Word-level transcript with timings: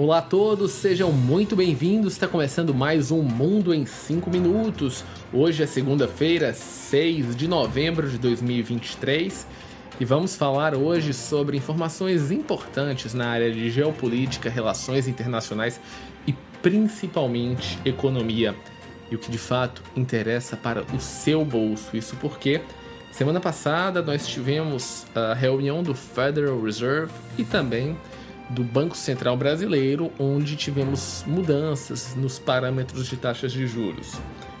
Olá 0.00 0.18
a 0.18 0.22
todos, 0.22 0.70
sejam 0.70 1.10
muito 1.10 1.56
bem-vindos. 1.56 2.12
Está 2.12 2.28
começando 2.28 2.72
mais 2.72 3.10
um 3.10 3.20
Mundo 3.20 3.74
em 3.74 3.84
5 3.84 4.30
Minutos. 4.30 5.02
Hoje 5.32 5.64
é 5.64 5.66
segunda-feira, 5.66 6.54
6 6.54 7.34
de 7.34 7.48
novembro 7.48 8.08
de 8.08 8.16
2023 8.16 9.44
e 9.98 10.04
vamos 10.04 10.36
falar 10.36 10.76
hoje 10.76 11.12
sobre 11.12 11.56
informações 11.56 12.30
importantes 12.30 13.12
na 13.12 13.26
área 13.26 13.50
de 13.50 13.68
geopolítica, 13.70 14.48
relações 14.48 15.08
internacionais 15.08 15.80
e 16.28 16.32
principalmente 16.62 17.76
economia. 17.84 18.54
E 19.10 19.16
o 19.16 19.18
que 19.18 19.32
de 19.32 19.38
fato 19.38 19.82
interessa 19.96 20.56
para 20.56 20.84
o 20.94 21.00
seu 21.00 21.44
bolso. 21.44 21.96
Isso 21.96 22.14
porque 22.20 22.60
semana 23.10 23.40
passada 23.40 24.00
nós 24.00 24.28
tivemos 24.28 25.06
a 25.12 25.34
reunião 25.34 25.82
do 25.82 25.92
Federal 25.92 26.62
Reserve 26.62 27.12
e 27.36 27.42
também 27.42 27.96
do 28.50 28.62
Banco 28.64 28.96
Central 28.96 29.36
Brasileiro, 29.36 30.10
onde 30.18 30.56
tivemos 30.56 31.22
mudanças 31.26 32.16
nos 32.16 32.38
parâmetros 32.38 33.06
de 33.06 33.16
taxas 33.16 33.52
de 33.52 33.66
juros. 33.66 34.12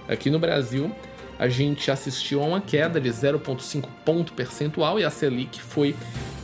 Aqui 0.06 0.28
no 0.30 0.38
Brasil, 0.38 0.92
a 1.38 1.48
gente 1.48 1.90
assistiu 1.90 2.42
a 2.42 2.46
uma 2.46 2.60
queda 2.60 3.00
de 3.00 3.08
0,5 3.08 3.88
ponto 4.04 4.32
percentual 4.32 4.98
e 4.98 5.04
a 5.04 5.10
Selic 5.10 5.62
foi 5.62 5.94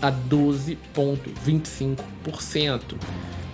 a 0.00 0.12
12,25%. 0.12 2.96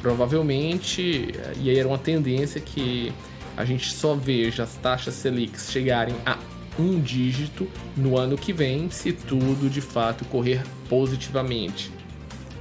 Provavelmente, 0.00 1.34
e 1.60 1.70
aí 1.70 1.78
era 1.78 1.88
uma 1.88 1.98
tendência 1.98 2.60
que 2.60 3.12
a 3.56 3.64
gente 3.64 3.92
só 3.92 4.14
veja 4.14 4.62
as 4.62 4.76
taxas 4.76 5.14
Selic 5.14 5.60
chegarem 5.60 6.14
a 6.24 6.38
um 6.78 7.00
dígito 7.00 7.66
no 7.96 8.16
ano 8.16 8.38
que 8.38 8.52
vem, 8.52 8.88
se 8.90 9.12
tudo 9.12 9.68
de 9.68 9.80
fato 9.80 10.24
correr 10.26 10.62
positivamente. 10.88 11.90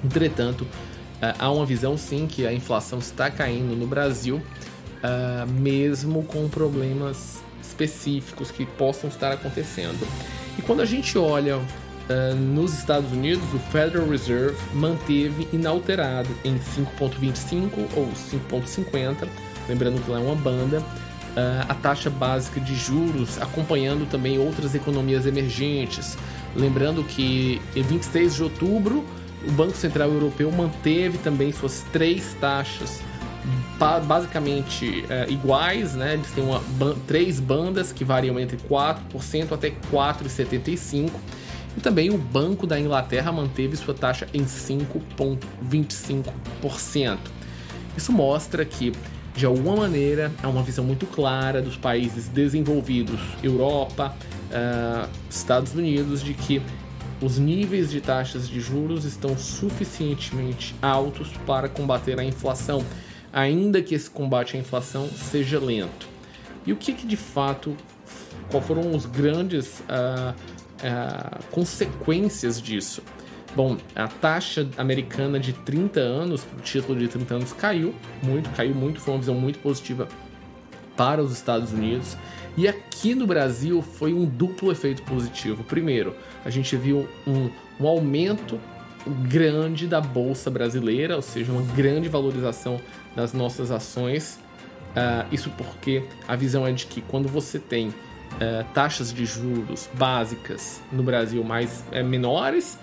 Entretanto, 0.03 0.65
há 1.37 1.51
uma 1.51 1.65
visão 1.65 1.97
sim 1.97 2.27
que 2.27 2.45
a 2.45 2.53
inflação 2.53 2.99
está 2.99 3.29
caindo 3.29 3.75
no 3.75 3.85
Brasil, 3.85 4.37
uh, 4.37 5.49
mesmo 5.51 6.23
com 6.23 6.47
problemas 6.47 7.41
específicos 7.61 8.51
que 8.51 8.65
possam 8.65 9.09
estar 9.09 9.31
acontecendo. 9.31 10.07
E 10.57 10.61
quando 10.61 10.81
a 10.81 10.85
gente 10.85 11.17
olha 11.17 11.57
uh, 11.57 12.35
nos 12.35 12.73
Estados 12.77 13.11
Unidos, 13.11 13.43
o 13.53 13.59
Federal 13.71 14.07
Reserve 14.07 14.57
manteve 14.73 15.47
inalterado 15.51 16.29
em 16.43 16.57
5,25 16.57 17.69
ou 17.95 18.07
5,50, 18.07 19.27
lembrando 19.67 20.03
que 20.03 20.09
lá 20.09 20.19
é 20.19 20.23
uma 20.23 20.35
banda, 20.35 20.83
a 21.69 21.75
taxa 21.75 22.09
básica 22.09 22.59
de 22.59 22.75
juros, 22.75 23.41
acompanhando 23.41 24.09
também 24.09 24.37
outras 24.37 24.75
economias 24.75 25.25
emergentes. 25.25 26.17
Lembrando 26.53 27.01
que 27.01 27.61
em 27.75 27.81
26 27.81 28.35
de 28.35 28.43
outubro 28.43 29.05
o 29.47 29.51
Banco 29.51 29.75
Central 29.75 30.09
Europeu 30.09 30.51
manteve 30.51 31.17
também 31.19 31.51
suas 31.51 31.85
três 31.91 32.35
taxas 32.39 33.01
basicamente 34.05 35.05
é, 35.09 35.27
iguais, 35.29 35.95
né? 35.95 36.15
Eles 36.15 36.29
têm 36.31 36.43
uma, 36.43 36.61
três 37.07 37.39
bandas 37.39 37.93
que 37.93 38.03
variam 38.03 38.37
entre 38.39 38.57
4% 38.57 39.53
até 39.53 39.71
4,75%. 39.91 41.11
E 41.77 41.81
também 41.81 42.09
o 42.09 42.17
Banco 42.17 42.65
da 42.67 42.79
Inglaterra 42.79 43.31
manteve 43.31 43.77
sua 43.77 43.93
taxa 43.93 44.27
em 44.33 44.43
5,25%. 44.43 47.17
Isso 47.95 48.11
mostra 48.11 48.65
que, 48.65 48.91
de 49.35 49.45
alguma 49.45 49.75
maneira, 49.77 50.31
há 50.43 50.49
uma 50.49 50.63
visão 50.63 50.83
muito 50.83 51.05
clara 51.05 51.61
dos 51.61 51.77
países 51.77 52.27
desenvolvidos, 52.27 53.21
Europa, 53.41 54.13
uh, 54.49 55.07
Estados 55.29 55.73
Unidos, 55.73 56.21
de 56.23 56.33
que 56.33 56.61
os 57.21 57.37
níveis 57.37 57.91
de 57.91 57.99
taxas 57.99 58.47
de 58.47 58.59
juros 58.59 59.05
estão 59.05 59.37
suficientemente 59.37 60.75
altos 60.81 61.29
para 61.45 61.67
combater 61.67 62.19
a 62.19 62.23
inflação, 62.23 62.83
ainda 63.31 63.81
que 63.81 63.93
esse 63.93 64.09
combate 64.09 64.55
à 64.55 64.59
inflação 64.59 65.07
seja 65.07 65.59
lento. 65.59 66.07
E 66.65 66.71
o 66.71 66.75
que, 66.75 66.93
que 66.93 67.05
de 67.05 67.17
fato, 67.17 67.75
qual 68.49 68.61
foram 68.63 68.95
os 68.95 69.05
grandes 69.05 69.79
uh, 69.81 70.33
uh, 70.33 71.43
consequências 71.51 72.61
disso? 72.61 73.01
Bom, 73.55 73.77
a 73.95 74.07
taxa 74.07 74.67
americana 74.77 75.39
de 75.39 75.53
30 75.53 75.99
anos, 75.99 76.43
o 76.57 76.61
título 76.61 76.97
de 76.99 77.07
30 77.07 77.35
anos 77.35 77.53
caiu 77.53 77.95
muito, 78.21 78.49
caiu 78.51 78.75
muito, 78.75 78.99
foi 78.99 79.13
uma 79.13 79.19
visão 79.19 79.35
muito 79.35 79.59
positiva 79.59 80.07
para 80.99 81.23
os 81.23 81.31
Estados 81.31 81.71
Unidos. 81.71 82.17
E 82.57 82.67
aqui 82.67 83.15
no 83.15 83.25
Brasil 83.25 83.81
foi 83.81 84.13
um 84.13 84.25
duplo 84.25 84.69
efeito 84.69 85.01
positivo. 85.03 85.63
Primeiro, 85.63 86.13
a 86.43 86.49
gente 86.49 86.75
viu 86.75 87.07
um, 87.25 87.49
um 87.79 87.87
aumento 87.87 88.59
grande 89.29 89.87
da 89.87 90.01
bolsa 90.01 90.51
brasileira, 90.51 91.15
ou 91.15 91.21
seja, 91.21 91.53
uma 91.53 91.61
grande 91.73 92.09
valorização 92.09 92.81
das 93.15 93.31
nossas 93.31 93.71
ações. 93.71 94.41
Uh, 94.89 95.25
isso 95.31 95.49
porque 95.51 96.03
a 96.27 96.35
visão 96.35 96.67
é 96.67 96.73
de 96.73 96.85
que 96.85 96.99
quando 96.99 97.29
você 97.29 97.59
tem 97.59 97.87
uh, 97.87 97.93
taxas 98.73 99.13
de 99.13 99.25
juros 99.25 99.89
básicas 99.93 100.81
no 100.91 101.01
Brasil 101.01 101.41
mais 101.45 101.85
uh, 101.93 102.03
menores, 102.03 102.77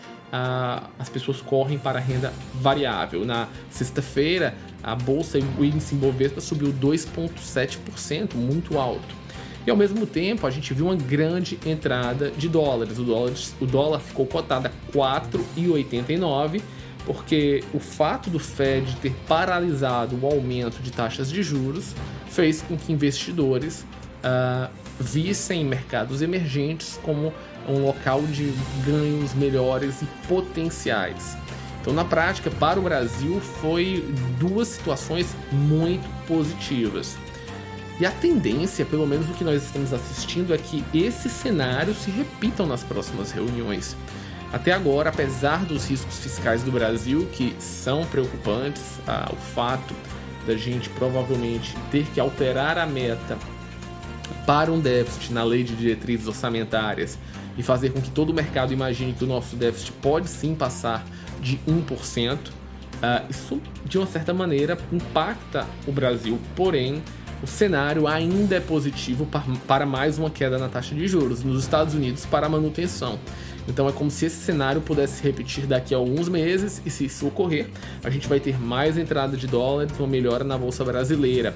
as 0.99 1.09
pessoas 1.09 1.41
correm 1.41 1.79
para 1.79 1.99
a 1.99 2.03
renda 2.03 2.33
variável. 2.55 3.25
Na 3.25 3.49
sexta-feira, 3.71 4.55
a 4.87 4.95
bolsa 4.95 5.41
o 5.59 5.65
índice 5.65 5.97
Bovespa 5.97 6.41
subiu 6.41 6.73
2,7%, 6.73 8.35
muito 8.35 8.79
alto. 8.79 9.17
E 9.67 9.71
ao 9.71 9.77
mesmo 9.77 10.07
tempo, 10.07 10.47
a 10.47 10.51
gente 10.51 10.73
viu 10.73 10.87
uma 10.87 10.95
grande 10.95 11.59
entrada 11.67 12.31
de 12.31 12.49
dólares. 12.49 12.97
O 13.01 13.03
dólar, 13.03 13.33
o 13.61 13.67
dólar 13.67 13.99
ficou 13.99 14.25
cotado 14.25 14.69
a 14.69 14.93
4,89, 14.93 16.63
porque 17.05 17.65
o 17.75 17.81
fato 17.81 18.31
do 18.31 18.39
Fed 18.39 18.95
ter 19.03 19.13
paralisado 19.27 20.17
o 20.23 20.25
aumento 20.25 20.81
de 20.81 20.93
taxas 20.93 21.33
de 21.33 21.43
juros 21.43 21.93
fez 22.29 22.63
com 22.63 22.77
que 22.77 22.93
investidores 22.93 23.85
uh, 24.23 24.71
vissem 25.01 25.65
mercados 25.65 26.23
emergentes 26.23 27.01
como 27.03 27.35
um 27.69 27.85
local 27.85 28.23
de 28.23 28.53
ganhos 28.87 29.35
melhores 29.35 30.01
e 30.01 30.07
potenciais. 30.29 31.37
Então, 31.87 31.95
na 31.95 32.05
prática, 32.05 32.51
para 32.51 32.81
o 32.81 32.83
Brasil, 32.83 33.41
foi 33.41 34.05
duas 34.41 34.67
situações 34.67 35.37
muito 35.53 36.05
positivas. 36.27 37.17
E 38.01 38.05
a 38.05 38.11
tendência, 38.11 38.85
pelo 38.85 39.07
menos 39.07 39.31
o 39.31 39.35
que 39.35 39.45
nós 39.45 39.63
estamos 39.63 39.93
assistindo, 39.93 40.53
é 40.53 40.59
que 40.59 40.85
esses 40.93 41.31
cenários 41.31 41.99
se 41.99 42.11
repitam 42.11 42.67
nas 42.67 42.83
próximas 42.83 43.31
reuniões. 43.31 43.97
Até 44.53 44.73
agora, 44.73 45.11
apesar 45.11 45.65
dos 45.65 45.89
riscos 45.89 46.19
fiscais 46.19 46.65
do 46.65 46.73
Brasil, 46.73 47.29
que 47.33 47.55
são 47.61 48.05
preocupantes, 48.07 48.83
ah, 49.07 49.31
o 49.33 49.37
fato 49.37 49.95
da 50.45 50.57
gente 50.57 50.89
provavelmente 50.89 51.73
ter 51.93 52.05
que 52.07 52.19
alterar 52.19 52.79
a 52.79 52.87
meta 52.87 53.39
para 54.47 54.73
um 54.73 54.81
déficit 54.81 55.33
na 55.33 55.43
lei 55.43 55.65
de 55.65 55.75
diretrizes 55.75 56.29
orçamentárias 56.29 57.19
e 57.59 57.63
fazer 57.63 57.91
com 57.91 58.01
que 58.01 58.11
todo 58.11 58.31
o 58.31 58.35
mercado 58.35 58.73
imagine 58.73 59.13
que 59.13 59.25
o 59.25 59.27
nosso 59.27 59.57
déficit 59.57 59.93
pode 60.01 60.29
sim 60.29 60.55
passar 60.55 61.05
de 61.41 61.59
1%, 61.69 62.35
uh, 62.35 62.51
ah, 63.03 63.25
isso 63.29 63.61
de 63.85 63.99
uma 63.99 64.07
certa 64.07 64.33
maneira 64.33 64.79
impacta 64.93 65.67
o 65.87 65.93
Brasil, 65.93 66.39
porém 66.55 67.03
o 67.43 67.47
cenário 67.47 68.07
ainda 68.07 68.57
é 68.57 68.61
positivo 68.61 69.29
para 69.67 69.85
mais 69.85 70.19
uma 70.19 70.31
queda 70.31 70.59
na 70.59 70.69
taxa 70.69 70.95
de 70.95 71.07
juros 71.07 71.43
nos 71.43 71.63
Estados 71.63 71.95
Unidos 71.95 72.25
para 72.25 72.49
manutenção. 72.49 73.19
Então 73.69 73.89
é 73.89 73.93
como 73.93 74.11
se 74.11 74.27
esse 74.27 74.37
cenário 74.37 74.81
pudesse 74.81 75.17
se 75.17 75.23
repetir 75.23 75.67
daqui 75.67 75.95
a 75.95 75.99
alguns 75.99 76.29
meses 76.29 76.81
e 76.87 76.91
se 76.91 77.05
isso 77.05 77.27
ocorrer, 77.27 77.69
a 78.03 78.09
gente 78.09 78.29
vai 78.29 78.41
ter 78.41 78.59
mais 78.59 78.97
entrada 78.97 79.37
de 79.37 79.47
dólares, 79.47 79.93
uma 79.99 80.09
melhora 80.09 80.45
na 80.45 80.57
bolsa 80.57 80.85
brasileira. 80.85 81.55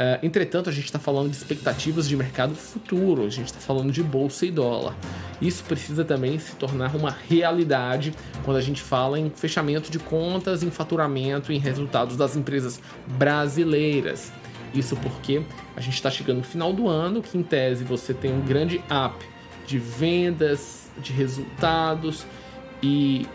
Uh, 0.00 0.16
entretanto, 0.24 0.70
a 0.70 0.72
gente 0.72 0.86
está 0.86 0.98
falando 0.98 1.28
de 1.28 1.36
expectativas 1.36 2.08
de 2.08 2.16
mercado 2.16 2.54
futuro, 2.54 3.26
a 3.26 3.28
gente 3.28 3.48
está 3.48 3.60
falando 3.60 3.92
de 3.92 4.02
bolsa 4.02 4.46
e 4.46 4.50
dólar. 4.50 4.96
Isso 5.42 5.62
precisa 5.64 6.06
também 6.06 6.38
se 6.38 6.56
tornar 6.56 6.96
uma 6.96 7.10
realidade 7.10 8.14
quando 8.42 8.56
a 8.56 8.62
gente 8.62 8.80
fala 8.80 9.20
em 9.20 9.28
fechamento 9.28 9.90
de 9.90 9.98
contas, 9.98 10.62
em 10.62 10.70
faturamento, 10.70 11.52
em 11.52 11.58
resultados 11.58 12.16
das 12.16 12.34
empresas 12.34 12.80
brasileiras. 13.18 14.32
Isso 14.72 14.96
porque 14.96 15.42
a 15.76 15.82
gente 15.82 15.94
está 15.96 16.10
chegando 16.10 16.38
no 16.38 16.44
final 16.44 16.72
do 16.72 16.88
ano, 16.88 17.20
que 17.20 17.36
em 17.36 17.42
tese 17.42 17.84
você 17.84 18.14
tem 18.14 18.32
um 18.32 18.40
grande 18.40 18.78
up 18.78 19.22
de 19.66 19.78
vendas, 19.78 20.88
de 20.96 21.12
resultados 21.12 22.24
e 22.82 23.26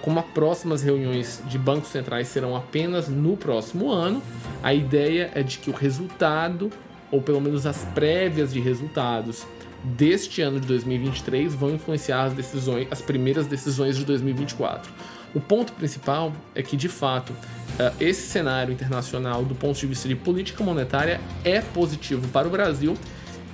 como 0.00 0.18
as 0.18 0.26
próximas 0.26 0.82
reuniões 0.82 1.42
de 1.46 1.58
bancos 1.58 1.90
centrais 1.90 2.28
serão 2.28 2.56
apenas 2.56 3.08
no 3.08 3.36
próximo 3.36 3.90
ano, 3.90 4.22
a 4.62 4.72
ideia 4.72 5.30
é 5.34 5.42
de 5.42 5.58
que 5.58 5.70
o 5.70 5.72
resultado, 5.74 6.70
ou 7.10 7.20
pelo 7.20 7.40
menos 7.40 7.66
as 7.66 7.84
prévias 7.94 8.52
de 8.52 8.60
resultados 8.60 9.46
deste 9.84 10.40
ano 10.40 10.58
de 10.58 10.66
2023 10.66 11.54
vão 11.54 11.70
influenciar 11.70 12.24
as 12.24 12.32
decisões, 12.32 12.88
as 12.90 13.02
primeiras 13.02 13.46
decisões 13.46 13.96
de 13.96 14.04
2024. 14.04 14.90
O 15.34 15.40
ponto 15.40 15.72
principal 15.72 16.32
é 16.54 16.62
que, 16.62 16.76
de 16.76 16.88
fato, 16.88 17.34
eh, 17.78 17.92
esse 18.00 18.28
cenário 18.28 18.72
internacional, 18.72 19.44
do 19.44 19.54
ponto 19.54 19.78
de 19.78 19.86
vista 19.86 20.08
de 20.08 20.14
política 20.14 20.62
monetária, 20.62 21.20
é 21.44 21.60
positivo 21.60 22.26
para 22.28 22.46
o 22.46 22.50
Brasil. 22.50 22.96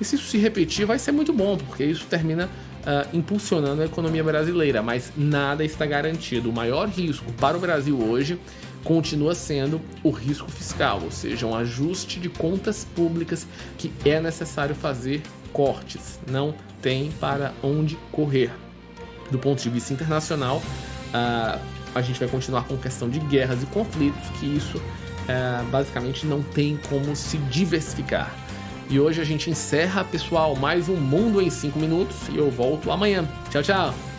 E 0.00 0.04
se 0.04 0.16
isso 0.16 0.26
se 0.26 0.38
repetir, 0.38 0.84
vai 0.86 0.98
ser 0.98 1.12
muito 1.12 1.32
bom, 1.32 1.56
porque 1.56 1.84
isso 1.84 2.06
termina 2.06 2.48
uh, 2.80 3.16
impulsionando 3.16 3.82
a 3.82 3.84
economia 3.84 4.22
brasileira, 4.22 4.82
mas 4.82 5.12
nada 5.16 5.64
está 5.64 5.86
garantido. 5.86 6.50
O 6.50 6.52
maior 6.52 6.88
risco 6.88 7.32
para 7.34 7.56
o 7.56 7.60
Brasil 7.60 7.98
hoje 7.98 8.38
continua 8.84 9.34
sendo 9.34 9.80
o 10.02 10.10
risco 10.10 10.50
fiscal, 10.50 11.00
ou 11.02 11.10
seja, 11.10 11.46
um 11.46 11.54
ajuste 11.54 12.18
de 12.18 12.28
contas 12.28 12.86
públicas 12.94 13.46
que 13.76 13.92
é 14.04 14.20
necessário 14.20 14.74
fazer 14.74 15.22
cortes, 15.52 16.18
não 16.30 16.54
tem 16.80 17.10
para 17.12 17.52
onde 17.62 17.96
correr. 18.10 18.50
Do 19.30 19.38
ponto 19.38 19.62
de 19.62 19.68
vista 19.68 19.92
internacional, 19.92 20.58
uh, 20.58 21.60
a 21.94 22.02
gente 22.02 22.18
vai 22.18 22.28
continuar 22.28 22.64
com 22.64 22.76
questão 22.76 23.08
de 23.08 23.18
guerras 23.20 23.62
e 23.62 23.66
conflitos, 23.66 24.28
que 24.38 24.46
isso 24.46 24.78
uh, 24.78 25.64
basicamente 25.70 26.26
não 26.26 26.42
tem 26.42 26.78
como 26.88 27.14
se 27.14 27.36
diversificar. 27.36 28.34
E 28.90 28.98
hoje 28.98 29.20
a 29.20 29.24
gente 29.24 29.48
encerra, 29.48 30.02
pessoal, 30.02 30.56
mais 30.56 30.88
um 30.88 30.96
Mundo 30.96 31.40
em 31.40 31.48
5 31.48 31.78
minutos 31.78 32.28
e 32.28 32.36
eu 32.36 32.50
volto 32.50 32.90
amanhã. 32.90 33.24
Tchau, 33.48 33.62
tchau! 33.62 34.09